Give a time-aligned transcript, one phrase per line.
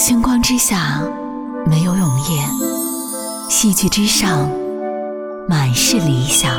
[0.00, 0.98] 星光之下
[1.66, 2.42] 没有永夜，
[3.50, 4.50] 戏剧之上
[5.46, 6.50] 满是理想。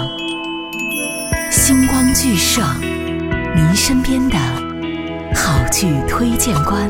[1.49, 2.61] 星光剧社，
[3.55, 4.37] 您身边的
[5.33, 6.87] 好剧推荐官。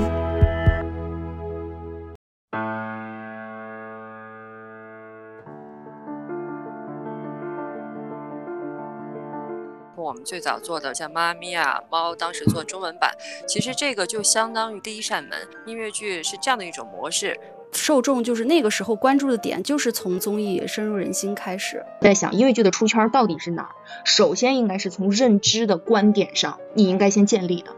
[10.11, 13.15] 我们最早做的像《妈咪啊》《猫》，当时做中文版，
[13.47, 15.39] 其实这个就相当于第一扇门。
[15.65, 17.39] 音乐剧是这样的一种模式，
[17.71, 21.85] 受众就是那个时候关注的点，就是从综艺深入人心开始。
[22.01, 23.71] 在想音乐剧的出圈到底是哪儿？
[24.03, 27.71] 首先应该是从认知的观点上，你应该先建立的。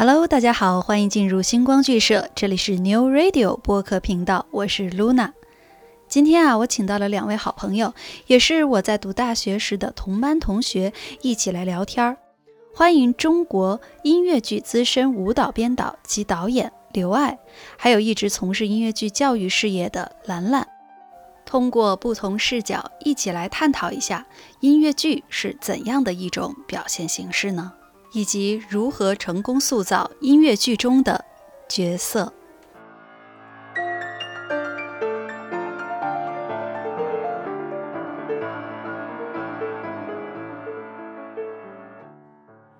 [0.00, 5.32] Hello，大家好，欢迎进入星光剧社，这里是 New Radio 播客频道，我是 Luna。
[6.06, 7.92] 今天啊，我请到了两位好朋友，
[8.28, 12.16] 也是我在读大学时的同班同学，一起来聊天儿。
[12.72, 17.36] 欢迎中国音乐剧资深舞蹈编导及导演刘爱，
[17.76, 20.64] 还有一直从事音乐剧教育事业的兰兰。
[21.44, 24.24] 通过不同视角，一起来探讨一下
[24.60, 27.72] 音乐剧是怎样的一种表现形式呢？
[28.12, 31.24] 以及如何成功塑造音乐剧中的
[31.68, 32.32] 角色。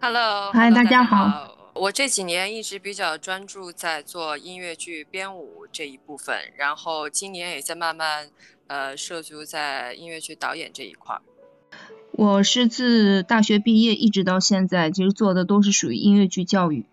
[0.01, 1.55] Hello，嗨，大家好。
[1.75, 8.31] 我这几年一直比较专注在做音乐剧编舞这一部分，然后今年也在慢慢
[8.67, 11.23] 呃涉足在音乐剧导演这一块儿。
[12.19, 16.85] 我是自大学毕业一直到现在，其实做的都是属于音乐剧教育。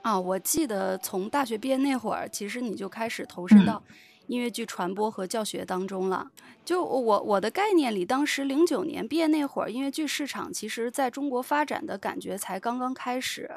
[0.00, 3.82] 啊，我记得从大学毕业那会儿，其实你就开始投身到
[4.28, 6.30] 音乐剧传播和教学当中了。
[6.64, 13.50] 就我我的概念里，当时零九年毕业那会儿，音乐剧市场其实在中国发展的感觉才刚刚开始，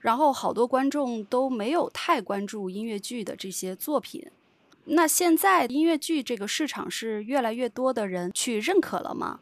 [0.00, 4.26] 然后好多观众都没有太关注音乐剧的这些作品。
[4.88, 9.40] 那现在音乐剧这个市场是越来越多的人去认可了吗？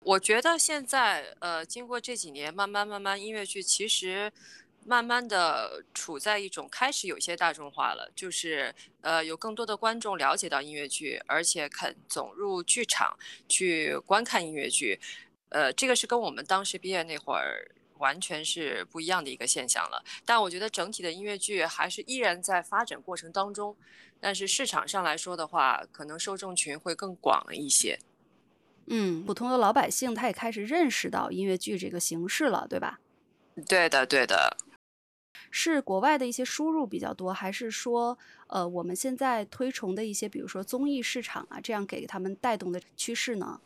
[0.00, 4.30] 我觉得现在，呃，经过这几年，慢慢慢慢，音乐剧其实
[4.84, 13.18] 慢慢的处在一种开始有些大众化了，就是呃，有更多的观众了解到音乐剧，而且肯走入剧场
[13.48, 15.00] 去观看音乐剧，
[15.48, 17.66] 呃，这个是跟我们当时毕业那会儿
[17.98, 20.04] 完全是不一样的一个现象了。
[20.24, 23.76] 但我觉得整体的音乐剧还是依然在发展过程当中，
[24.20, 27.98] 但是市场上来说的话，可能受众群会更广了一些。
[28.86, 33.00] 嗯，普通的老百姓他也开始认识到音乐剧这个形式了，对吧？
[33.66, 34.56] 对的，对的。
[35.50, 38.18] 是国外的一些输入比较多，还是说，
[38.48, 43.60] 呃，我们现在推崇的一些，比如说综艺市场啊，这样给他们带动的趋势呢？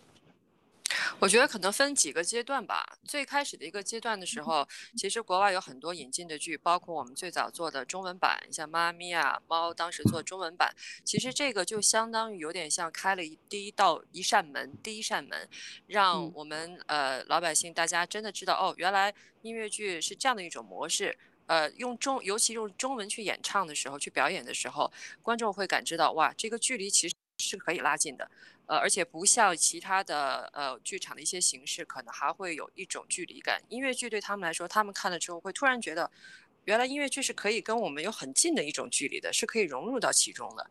[1.21, 2.97] 我觉得可能分几个阶段吧。
[3.05, 10.73] 最开始的一个阶段的时候，其实国外有很多引进的剧，包括我们最早做的中文版，像《妈咪呀》《猫》，当时做中文版，
[11.05, 15.49] 其实这个就相当于有点像开了一第一道一扇门，第一扇门，
[15.89, 19.12] 让我们呃老百姓大家真的知道哦，原来
[19.43, 21.19] 音乐剧是这样的一种模式。
[21.47, 24.93] 呃，用中尤其用中文去演唱的时候，去表演的时候，
[25.23, 28.31] 观众会感知到哇，这个距离其实是可以拉近的。
[28.66, 33.62] 呃，而且不像其他的呃剧场的一些形式，可能还会有一种距离感。
[33.69, 36.10] 音乐剧对他们来说，他们看了之后会突然觉得，
[36.65, 40.71] 原来音乐剧是可以跟我们有很近的一种距离的，是可以融入到其中的。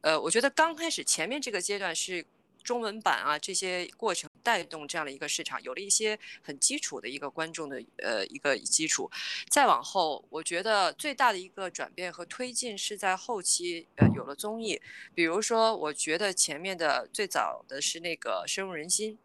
[0.00, 2.24] 呃，我觉得刚开始前面这个阶段是。
[2.64, 9.10] 中文版啊，这些过程带动这样的一个市场，有了一些很基础的一个观众的呃一个基础。
[9.50, 14.80] 再往后，我觉得最大的一个转变和推进是在后期，呃，有了综艺。
[15.14, 19.18] 比如说，我觉得前面的最早的是那个深入人心，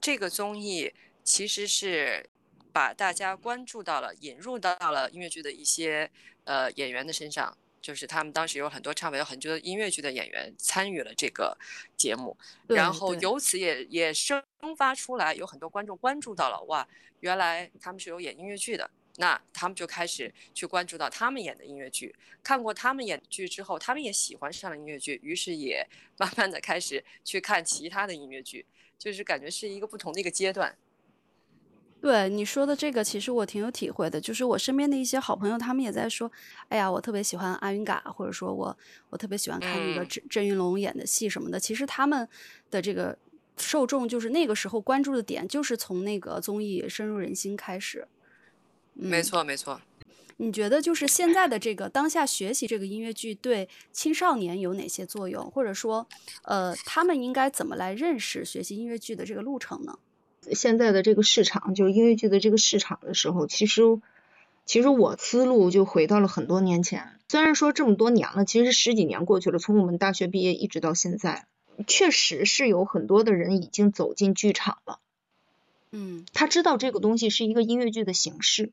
[0.00, 2.30] 这个综艺其实是
[2.72, 6.10] 把大家关注到了，引入到了音乐剧的一些
[6.44, 7.54] 呃演员的身上。
[7.84, 11.54] 就是他们当时有很多唱片、有很多音乐剧的演员参与了这个
[11.98, 12.34] 节目，
[12.66, 14.42] 然后由此也也生
[14.74, 16.88] 发出来，有很多观众关注到了，哇，
[17.20, 28.64] 原来他们是有演音乐剧的，那他们就开始去关注到他们演的音乐剧，看过他们演剧之后，他们也喜欢上了音乐剧，于是也慢慢的开始去看其他的音乐剧，
[28.98, 30.74] 就是感觉是一个不同的一个阶段。
[32.04, 34.20] 对你说的这个，其实我挺有体会的。
[34.20, 36.30] 就是我身边的一些好朋友，他们也在说
[36.68, 38.76] ：“哎呀，我特别喜欢阿云嘎，或者说我
[39.08, 42.28] 我特别喜欢看那个郑郑云龙演的戏什么的。”其实他们
[42.70, 43.16] 的这个
[43.56, 48.06] 受众，就是那个时候关注的点，就是从那个综艺深入人心开始。
[48.92, 49.80] 没错，没错。
[50.36, 56.06] 你觉得就是现在的这个当下学习这个音乐剧对青少年有哪些作用，或者说，
[56.42, 59.98] 呃，他们应该怎么来认识学习音乐剧的这个路程呢？
[60.52, 63.82] 现在的这个市场，就是音乐剧的这个市场的时候，其实，
[64.64, 67.18] 其实我思路就回到了很多年前。
[67.28, 71.46] 虽然说这么多年了，其实十几年过去了，从我们大学毕业一直到现在，
[71.86, 75.00] 确实是有很多的人已经走进剧场了。
[75.90, 78.72] 嗯，他知道这个东西是一个音乐剧的形式，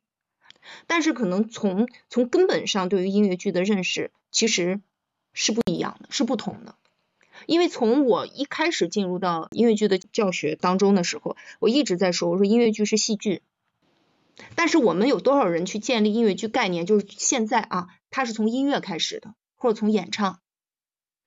[0.87, 4.81] 但是可能从从根本上对于音乐剧的认识其实
[5.33, 6.75] 是不一样的，是不同的。
[7.45, 13.41] 因为从我一开始进入到音乐剧的教学当中的时候，我一直在说，我说音乐剧是戏剧，
[14.55, 16.85] 但是我们有多少人去建立音乐剧概念？
[16.85, 20.39] 就是现在啊，它是从音乐开始的，或者从演唱。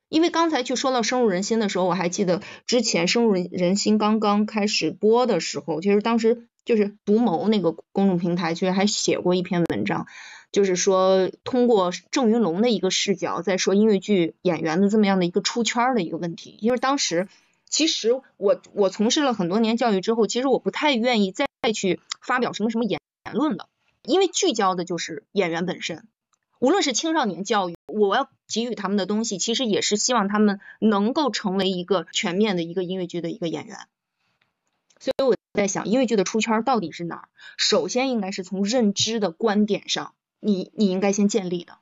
[0.08, 10.06] 因为刚才去说到深入人心的时候，我还记得之前深入人心刚刚开始播的时候，其实当时就是独谋那个公众平台，其实还写过一篇文章。
[10.52, 16.56] 就是说，通过郑云龙的一个视角，在说音乐剧演员的这么样的一个出圈的一个问题。
[16.60, 17.26] 因为当时，
[17.68, 23.68] 其实我我从事了很多年教育之后，其实我不太愿意再去发表什么什么言言论了，
[24.04, 26.06] 因为聚焦的就是演员本身。
[26.60, 33.76] 无论是青少年教育，我要给予他们的东西，其实也是希望他们能够成为一个全面的一个音乐剧的一个演员。
[35.00, 37.28] 所以我在想，音乐剧的出圈到底是哪儿？
[37.56, 40.12] 首先应该是从认知的观点上。
[40.40, 41.78] 你你应该先建立的，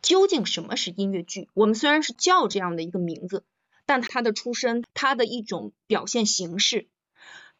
[0.00, 1.50] 究竟什么是音乐剧？
[1.52, 3.44] 我们虽然是叫这样的一个名字，
[3.84, 6.88] 但它的出身，它的一种表现形式，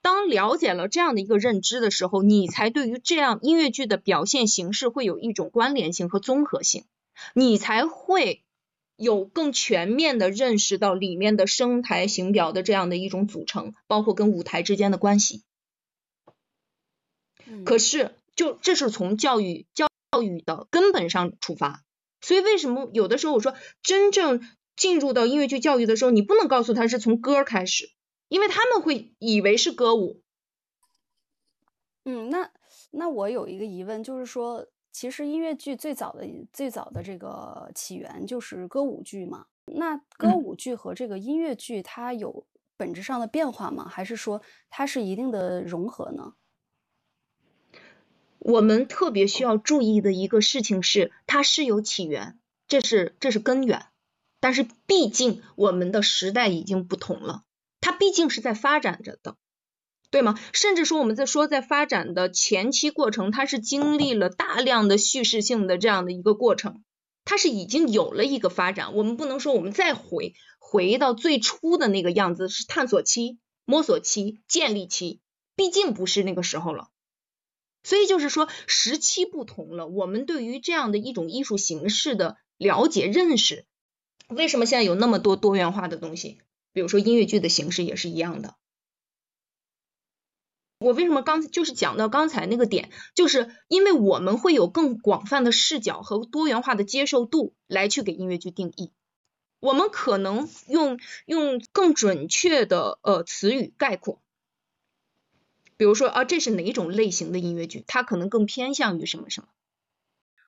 [0.00, 6.86] 当了解了这样的一个认知的时候，你才对于这样音乐剧的表现形式会有一种关联性和综合性，
[7.34, 8.42] 你才会
[9.00, 15.42] 有更全面的认识到里面的声台形表的这样的一种组成，包括跟舞台之间的关系。
[17.64, 19.90] 可是，就这是从教育教。
[20.12, 21.84] 教育的根本上出发，
[22.20, 24.40] 所以为什么有的时候我说真正
[24.74, 27.92] 进入到音乐剧教育的时候，你不能告诉他是从歌开始，
[28.26, 30.20] 因为他们会以为是歌舞。
[32.04, 32.50] 嗯，那
[32.90, 39.46] 那我有一个疑问，就是说，其实音乐剧最早的最早的这个起源就是歌舞剧嘛？
[39.66, 42.46] 那歌舞剧和这个音乐剧它有
[42.76, 43.88] 本质上的变化吗？
[43.88, 46.34] 还是说它是一定的融合呢？
[48.38, 53.86] 我们特别需要注意的一个事情是，它是有起源，这是这是根源。
[54.40, 57.44] 但是毕竟我们的时代已经不同了，
[57.82, 59.36] 它毕竟是在发展着的，
[60.10, 60.38] 对吗？
[60.52, 66.82] 甚至说我们在说在发展的前期过程，它是经历了大量的叙事性的这样的一个过程，
[67.24, 68.94] 它是已经有了一个发展。
[68.94, 75.20] 我们不能说我们再回回到最初的那个样子，是探索期、摸索期、建立期，
[75.54, 76.88] 毕竟不是那个时候了。
[77.82, 83.64] 所以就是说，时期不同了，我们对于这样的一种艺术形式的了解、认识，
[84.28, 86.40] 为什么现在有那么多多元化的东西？
[86.72, 88.56] 比如说音乐剧的形式也是一样的。
[90.80, 98.90] 我为什么刚就是讲到刚才那个点，就是因为我们会有更广泛的视角和多元化的接受度来去给音乐剧定义，
[99.60, 104.22] 我们可能用用更准确的呃词语概括。
[105.76, 107.84] 比如说啊，这是哪一种类型的音乐剧？
[107.86, 109.48] 它可能更偏向于什么什么？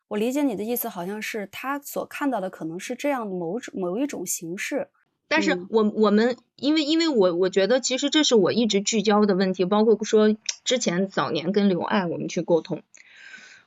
[0.08, 4.88] 我理解你的意思，好像是他所看到的可能是这样某种某一种形式。
[5.32, 12.82] 但是我我们因为因为我我觉得其实这是我一直聚焦的问题，包括说之前早年跟刘爱我们去沟通，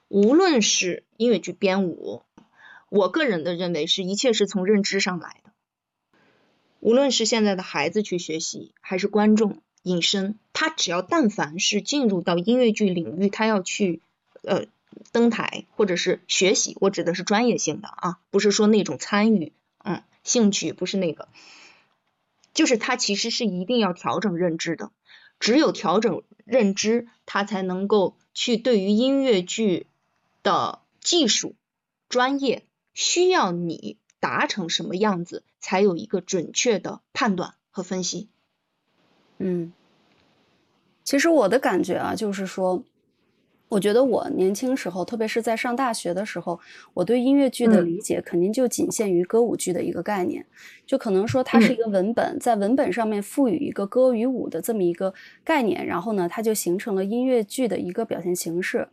[0.07, 2.21] 无论是音乐剧编舞，
[2.89, 5.51] 我个人的认为是一切是从认知上来的。
[6.79, 9.61] 无论是现在的孩子去学习，还是观众。
[9.81, 14.01] 隐身，他只要但凡是进入到音乐剧领域，他要去
[14.41, 14.65] 呃
[15.11, 19.51] 登台或者是学习，我指的是专业性的啊，不是说那种参与，嗯，
[20.25, 21.29] 兴趣不是那个，
[22.53, 24.91] 就是他其实是一定要调整认知的，
[25.39, 29.87] 只有调整认知，他才能够去对于音乐剧
[30.43, 31.55] 的技术
[32.09, 38.27] 专业需要你达成什么样子，才有一个准确的判断和分析。
[39.37, 39.73] 嗯，
[41.03, 42.83] 其实我的感觉啊，就是说，
[43.67, 46.59] 我觉得我年轻时候，特别是在上大学的时候，
[46.93, 50.45] 我对音乐剧的理解肯定就仅限于歌舞剧的一个概念，
[50.85, 58.87] 就可能说它是一个文本，在文本上面赋予一个歌与舞的这么一个概念，然后呢，它就形成了音乐剧的一个表现形式。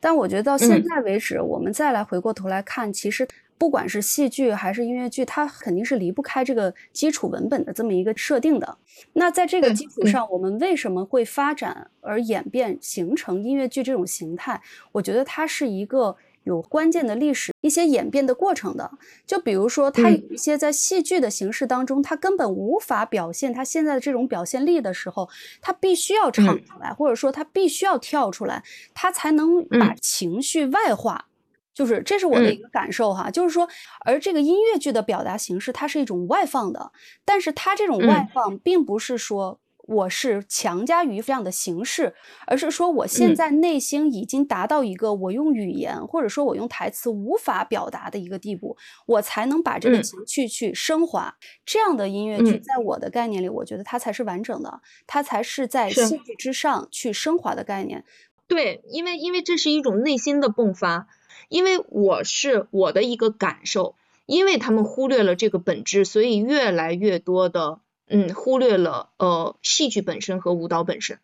[0.00, 3.26] 但我觉得到现在为止，我们再来回过头来看，其实。
[3.62, 8.76] 不管是戏剧还是音乐剧，它肯定是离不开这个基础文本的这么一个设定的。
[9.12, 14.60] 那在这个基础上，我们为什么会发展而演变形成音乐剧这种形态？
[14.90, 18.90] 我觉得它是一个有关键的历史一些演变的过程的。
[19.24, 25.28] 就比如说，它有嗯一些在戏剧的形式当中，它根本无法表现它现在的这种表现力的时候，
[25.60, 31.26] 它必须要唱嗯出来，或者说它必须要跳出来，它才能把嗯情绪外化。
[31.74, 32.52] 就是这是我的嗯。
[32.52, 33.68] 一个感受哈，就是说，
[34.04, 36.92] 而这个音乐剧的表达形式，它是一种外放的，
[37.24, 38.28] 但是它这种外嗯。
[38.32, 42.14] 放并不是说我是强加于这样的形式，
[42.46, 43.34] 而是说我现嗯。
[43.34, 48.76] 在内心已经达到一个我用语言或者说我用台词无法表达的一个地步，
[49.06, 50.02] 我才能把这个嗯。
[50.02, 51.34] 情绪去升华。
[51.66, 52.62] 这样的音乐剧，嗯。
[52.62, 56.06] 在我的概念里，我觉得它才是完整的，它才是在是。
[56.06, 58.04] 戏剧之上去升华的概念。
[58.46, 61.06] 对，因为因为这是一种内心的迸发，
[61.48, 63.94] 因为我是我的一个感受，
[64.26, 71.18] 因为他们忽略了这个本质，所以越来越多的嗯忽略了呃戏剧本身和舞蹈本身。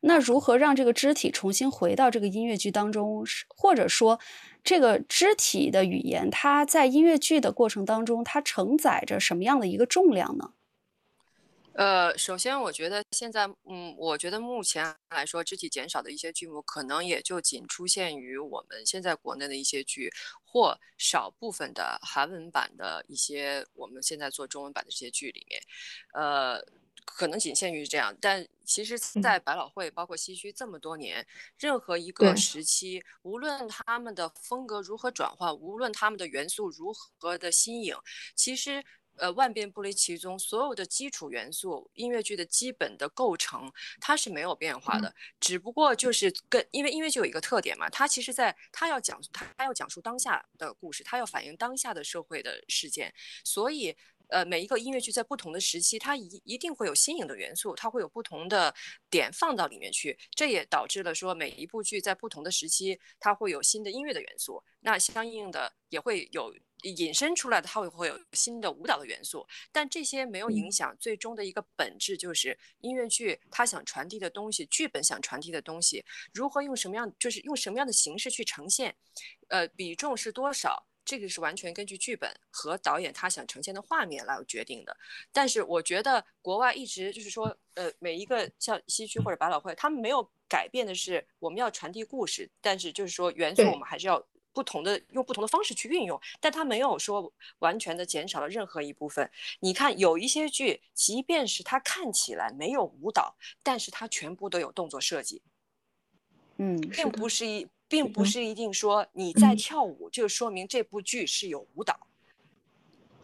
[0.00, 4.20] 那如何让这个肢体重新回到这个音乐剧当中，或者说，
[4.62, 10.50] 这个肢体的语言，它在音乐剧的过程当中，它承载着什么样的一个重量呢？
[11.80, 20.12] 呃，首先我觉得现在，嗯，我觉得目前来说，肢体减少的一些剧目，可能也就仅出现于我们现在国内的一些剧，
[20.44, 25.62] 或少部分的韩文版的一些我们现在做中文版的这些剧里面，
[26.12, 26.62] 呃，
[27.06, 28.14] 可能仅限于这样。
[28.20, 31.26] 但其实，在百老汇包括西区这么多年，
[31.58, 37.96] 任何一个时期，无论他们的风格如何转换，无论他们的元素如何的新颖，
[38.36, 38.84] 其实。
[39.20, 45.14] 呃，万变不离其宗，所有的基础元素，音乐剧的基本的构成，它是没有变化的。
[45.38, 53.96] 只不过就是跟因为音乐剧有一个特点嘛，它其实在它要讲它它要讲述当下的故事，它要反映当下的社会的事件，所以。
[54.32, 58.72] 呃，每一个音乐剧在不同的时期，它一一定会有新颖的元素，它会有不同的
[59.10, 78.94] 点放到里面去，这也导致了说每一部剧在不同的时期，它会有新的音乐的元素，那相应的也会有引申出来的，它会会有新的舞蹈的元素，但这些没有影响最终的一个本质，就是音乐剧它想传递的东西，剧本想传递的东西，如何用什么样，就是用什么样的形式去呈现，
[79.48, 80.86] 呃，比重是多少。
[81.02, 84.96] 这个是完全根据剧本和导演他想呈现的画面来决定的。
[85.32, 99.30] 但是我觉得国外一直就是说，呃，每一个像西区或者百老汇，他们没有改变的是我们要传递故事，但是就是说元素我们还是要不同的用不同的方式去运用，但它没有说完全的减少了任何一部分。
[99.60, 105.42] 你看有一些剧，即便是它看起来没有舞蹈，但是它全部都有动作设计，
[106.58, 107.66] 嗯，并不是一。
[107.90, 112.06] 并不是一定说你嗯在跳舞，就说明这部剧是有舞蹈。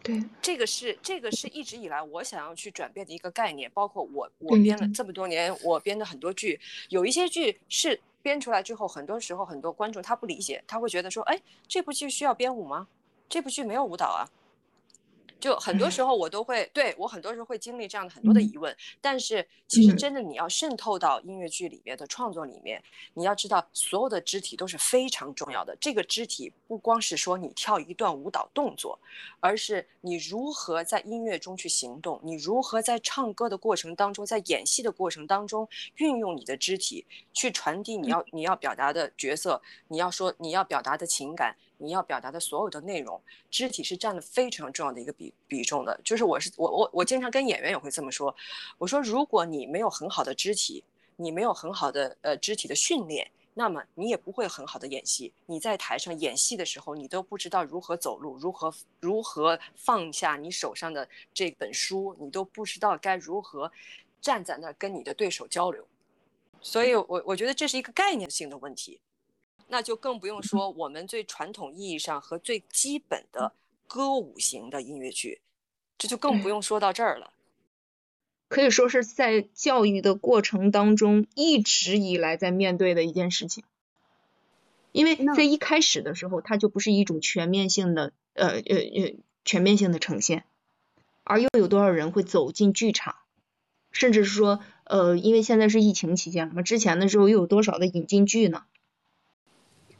[0.03, 3.71] 对，这个是这个是一直以来我想要去转变的一个概念。
[3.73, 12.85] 包括我我编了这么多年，我编的很多剧，有一些剧是编出来之后，很多时候很多观众他不理解，他会觉得说，哎，这部剧需要编舞吗？
[13.29, 14.27] 这部剧没有舞蹈啊。
[15.47, 25.73] 就很多时候我都会对我很多时候会经历这样的很多的疑问，但是其实真的你要渗透到音乐剧里面的创作里面，你要知道所有的肢体都是非常重要的。
[25.79, 28.99] 这个肢体不光是说你跳一段舞蹈动作，
[29.39, 41.55] 而是你如何在音乐中去行动，你如何在唱歌的过程当中，在演戏的过程当中运用你的肢体去传递你要你要表达的角色，你要说你要表达的情感。
[41.77, 45.99] 你要表达的所有的内容，肢体是占了非常重要的一个比比重的。
[46.03, 48.35] 就是我是我我我经常跟演员也会这么说，
[48.77, 50.83] 我说如果你没有很好的肢体，
[51.15, 55.33] 你没有很好的呃肢体的训练，那么你也不会很好的演戏。
[55.45, 63.71] 你在台上演戏的时候，你都不知道如何走路，如何如何放下你手上的这本书，你都不知道该如何
[64.21, 65.87] 站在那儿跟你的对手交流。
[66.61, 68.99] 所以我我觉得这是一个概念性的问题。
[69.67, 73.53] 那就更不用说我们最传统意义上和最基本的
[73.87, 75.41] 歌舞型的音乐剧，
[75.97, 77.33] 这就更不用说到这儿了。
[78.47, 83.65] 可以说是在教育的过程当中一直以来在面对的一件事情，
[84.93, 90.45] 因为在一开始的时候，它就不是一种全面性的呃呃呃全面性的呈现，
[91.25, 93.17] 而又有多少人会走进剧场，
[93.91, 98.63] 甚至是说呃，因为现在是疫情期间嘛，之前的时候又有多少的引进剧呢？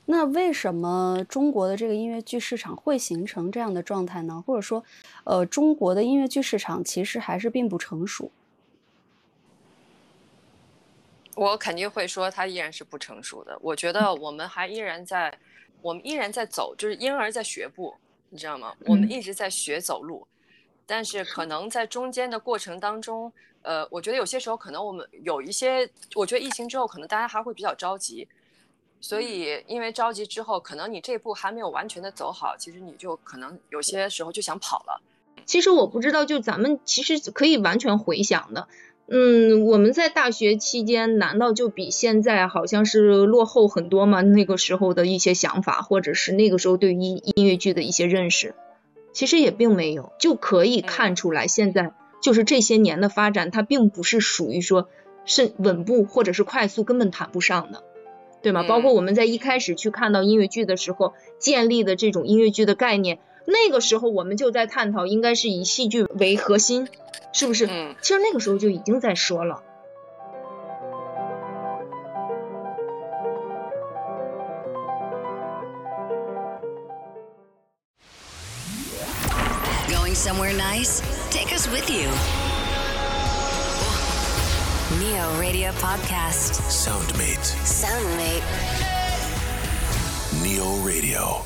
[0.10, 4.42] 那为什么中国的这个音乐剧市场会形成这样的状态呢？
[4.48, 4.82] 或者说，
[5.26, 8.32] 呃，中国的音乐剧市场其实还是并不成熟。
[11.36, 13.58] 我肯定会说，它依然是不成熟的。
[13.62, 15.38] 我觉得我们还依然在，
[15.82, 17.94] 我们依然在走，就是婴儿在学步，
[18.30, 18.74] 你知道吗？
[18.86, 20.26] 我们一直在学走路，
[20.86, 23.30] 但是可能在中间的过程当中，
[23.62, 28.26] 呃，我觉得有些时候可能我们有一些，我觉得疫情之后可能大家还会比较着急。
[29.00, 35.02] 所以因为着急之后，可能你这步还没有完全的走好，其实你就可能有些时候就想跑了。
[35.46, 38.68] 其实我不知道，就咱们其实可以完全回想的。
[39.10, 44.22] 嗯，我们在大学期间，难道就比现在好像是落后很多吗？
[44.22, 48.54] 那个时候的一些想法，或者是那个时候对于音乐剧的一些认识，
[49.14, 54.90] 其实也并没有，就可以看出来，现在就是这些年的发展，它并不是属于说
[55.24, 57.84] 是稳步或者是快速，根本谈不上的，
[58.48, 58.64] 对吗？
[58.64, 63.20] 包括我们在一开始去看到音乐剧的时候，建立的这种音乐剧的概念。
[63.44, 66.88] 那个时候我们就在探讨，应该是以戏剧为核心，
[67.34, 67.68] 是不是？
[67.68, 69.62] 嗯，其实那个时候就已经在说了。
[79.90, 81.02] Going somewhere nice?
[81.32, 82.57] Take us with you.
[85.07, 86.61] Neo Radio Podcast.
[86.69, 87.43] Soundmate.
[87.65, 88.43] Soundmate.
[90.43, 91.43] Neo Radio.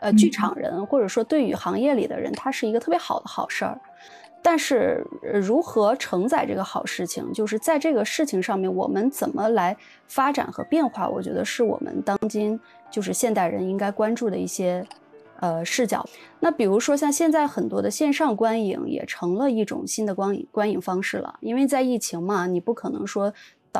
[0.00, 3.78] 呃，剧场人或者说对于行业里的人，他是一个特别好的好事儿。
[4.49, 9.75] 但是如何承载这个好事情，就是在这个事情上面，我们怎么来
[10.07, 12.57] 发展和变化，我觉得是我们当今
[12.89, 14.87] 就是现代人应该关注的一些
[15.41, 16.07] 呃视角。
[16.39, 23.33] 那比如说像现在很多的线上观影也成了一种新的观影观影方式了，因为在疫情嘛，你不可能说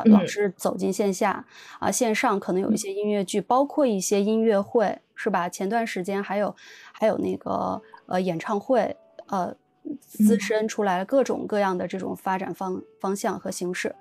[0.04, 1.42] 老是走进线下
[1.78, 4.98] 啊，线上可能有一些音乐剧，包括一些音乐会。
[5.20, 5.48] 是吧？
[5.48, 6.54] 前段时间还有
[6.92, 8.96] 还有那个呃演唱会，
[9.26, 9.52] 呃
[10.00, 13.94] 滋生出来了各种各样的这种发展方方向和形式。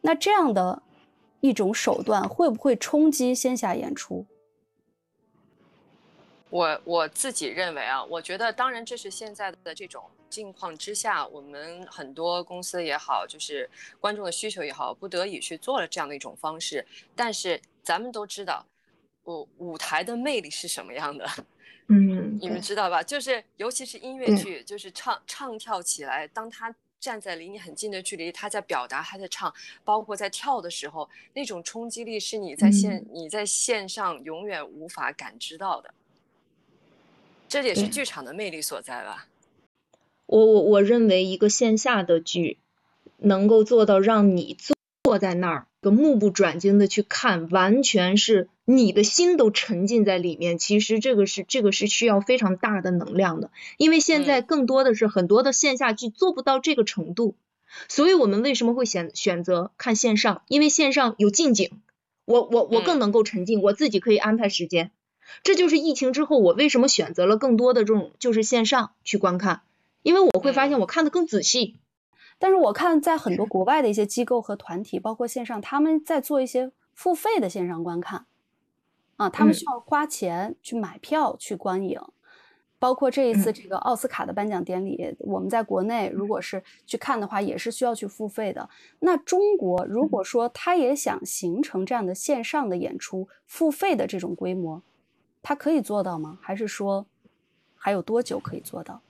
[0.00, 0.82] 那这样的
[1.40, 4.26] 一种手段会不会冲击线下演出？
[6.50, 16.86] 我我自己认为啊，我觉得当然这是现在的这种境况之下，我们很多公司也好，就是观众的需求也好，不得已去做了这样的一种方式。
[17.16, 18.64] 但是咱们都知道。
[19.26, 21.26] 舞舞台的魅力是什么样的？
[21.88, 23.02] 嗯，你们知道吧？
[23.02, 29.52] 就是尤其是音乐剧，就是唱唱跳起来，当他站在离你很近的距离，他在表达，他在唱，
[29.84, 35.92] 包括在跳的时候，那种冲击力是你在线你在线上永远无法感知到的。
[37.48, 39.28] 这也是剧场的魅力所在吧？
[40.26, 42.58] 我我我认为一个线下的剧
[43.18, 44.73] 能够做到让你坐
[45.04, 45.66] 坐在那儿。
[45.82, 50.56] 个目不转睛的去看，完全是你的心都沉浸在里面。
[50.56, 57.34] 其实这个是这个是需要非常大的能量的，因为现在更多的是很多的线下剧做不到这个程度，
[57.86, 60.40] 所以我们为什么会选选择看线上？
[60.48, 61.82] 因为线上有近景，
[62.24, 64.90] 我我我更能够沉浸，我自己可以安排时间。
[65.42, 69.60] 这就是疫情之后我为什么选择了更多的这种就是线上去观看，
[70.02, 71.76] 因为我会发现我看的更仔细。
[72.38, 78.26] 但是我看在很多国外的一些机构和团体，包括线上，他们在做一些付费的线上观看，
[79.16, 82.00] 啊，他们需要花钱去买票去观影。
[82.76, 88.68] 包括这一次这个奥斯卡的颁奖典礼，我们在国内如果是去看的话，也是需要去付费的。
[88.98, 94.82] 那中国如果说他也想形成这样的线上的演出付费的这种规模，
[95.42, 96.38] 他可以做到吗？
[96.42, 97.06] 还是说
[97.74, 99.00] 还有多久可以做到？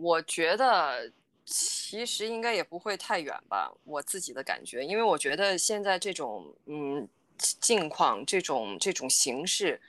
[0.00, 1.10] 我觉得
[1.44, 7.08] 其实应该也不会太远吧，我自己的感觉，因为我觉得现在这种嗯
[7.38, 9.80] 境况，这种这种形式，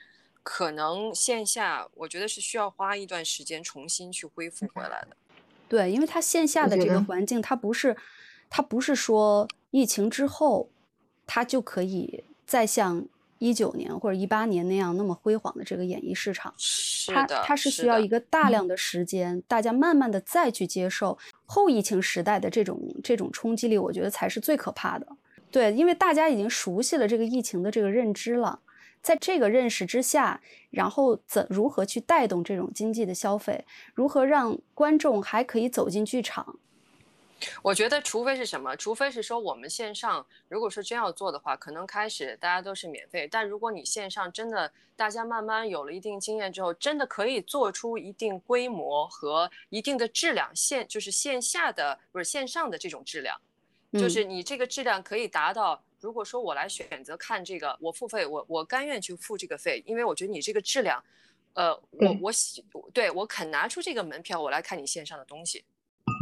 [0.42, 5.16] 可能线下我觉得是需要花一段时间重新去恢复回来的。
[5.68, 7.96] 对，因为它线下的这个环境，它不是
[8.48, 10.68] 它不是说疫情之后，
[11.26, 13.06] 它就可以再像。
[13.40, 16.54] 一九年或者一八年那样那么辉煌的这个演艺市场，
[17.08, 25.06] 它它是需要一个大量的时间，大家慢慢的再去接受后疫情时代的这种这种冲击力，我觉得才是最可怕的。
[25.50, 28.60] 对，因为大家已经熟悉了这个疫情的这个认知了，
[29.00, 36.58] 在这个认识之下，然后怎如何去带动这种经济的消费，如何让观众还可以走进剧场。
[37.62, 43.26] 我觉得，除非是什么，除非是说我们线上，如果说真要做的话，可能开始大家都是免费。
[43.26, 53.40] 但如果你线上真的，大家慢慢有了一定经验之后，真的可以做出一定规模和一定的质量，线就是线下的不是线上的这种质量，
[53.92, 55.82] 就是你这个质量可以达到。
[56.00, 61.02] 如果说我来选择看这个，我付费，我我甘愿去付这个费，因为我觉得你这个质量，
[61.52, 65.62] 呃，我我喜对我肯拿出这个门票，我来看你线上的东西。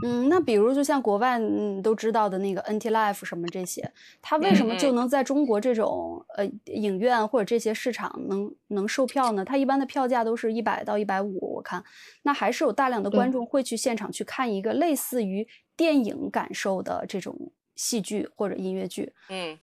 [0.04, 9.44] 嗯，那比如就像国外嗯都知道的那个 NT Life 什么这些，它为什么就能在中国这种呃影院或者这些市场能能售票呢？
[9.44, 11.82] 它一般的票价都是一百到一百五，我看
[12.22, 19.12] 那还是有大量的观众会去现场去看一个类似于电影感受的这种戏剧或者音乐剧。
[19.28, 19.58] 嗯，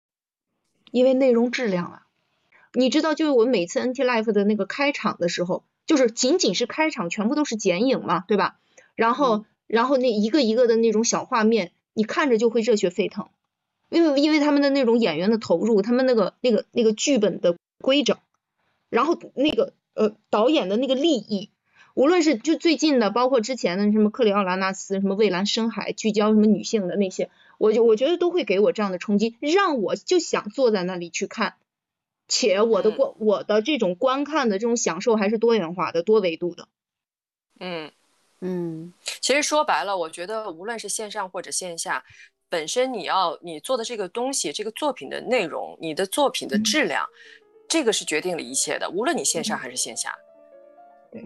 [0.89, 2.07] 因为内容质量啊，
[2.73, 8.55] 你知道，就是我每次 NT Life 的那个开场的时候，就是仅仅是开场，全部都是剪影嘛，对吧？
[8.95, 9.45] 然后。
[9.73, 13.29] 然后那一个一个的那种小画面，你看着就会热血沸腾，
[13.89, 18.19] 因为因为他们的那种演员的投入，他们那个那个那个剧本的规整，
[18.91, 21.49] 然后那个呃导演的那个立意，
[21.95, 31.55] 无论是就最近的，包括之前的什么克里奥拉纳斯，什么蔚蓝深海，聚焦什么女性的那些，我就我觉得都会给我这样的冲击，让我就想坐在那里去看，
[32.27, 36.67] 且我的观我的这种观看的这种享受还是多元化的、多维度的，
[37.59, 37.91] 嗯。
[38.45, 42.03] 嗯，其实说白了，我觉得无论是线上或者线下，
[42.49, 47.07] 本身你要你做的这个东西，这个作品的内容，你的作品的质量，
[47.69, 48.89] 这个是决定了一切的。
[48.89, 50.13] 无论你线上还是线下，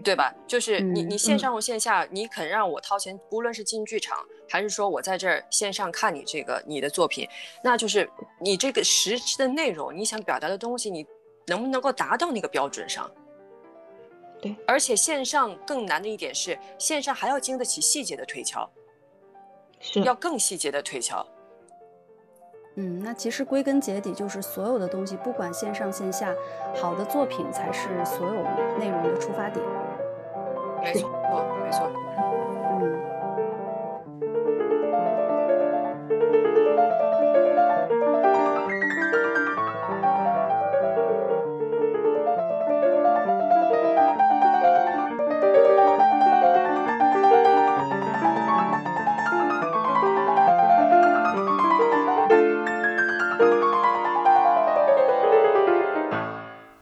[0.04, 0.32] 对吧？
[0.46, 7.28] 就是你你线上或线下，你肯让我掏钱，无论是进剧场，还是说我在这儿线上看你这个你的作品，
[7.64, 8.08] 那就是
[8.40, 11.04] 你这个实质的内容，你想表达的东西，你
[11.48, 13.10] 能不能够达到那个标准上？
[14.40, 18.68] 对，而且线上更难的一点是，线上还要经得起细节的推敲，
[19.80, 21.26] 是要更细节的推敲。
[22.76, 26.32] 嗯，那其实归根结底就是所有的东西，不管线上线下，
[26.76, 28.42] 好的作品才是所有
[28.78, 29.66] 内容的出发点。
[30.80, 31.10] 没错，
[31.64, 31.90] 没错。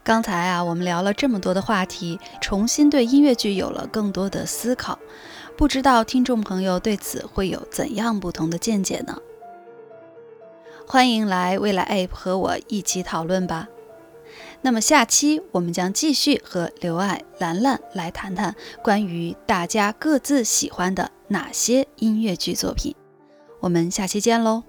[0.07, 4.97] 刚才啊，我们聊了这么多的话题，重新对音乐剧有了更多的思考。
[5.57, 9.17] 不知道听众朋友对此会有怎样不同的见解呢？
[10.87, 13.67] 欢迎来未来 App 和我一起讨论吧。
[14.61, 22.95] 那么下期我们将继续和刘爱、兰兰来谈谈关于大家各自喜欢的哪些音乐剧作品。
[23.59, 24.63] 我们下期见喽！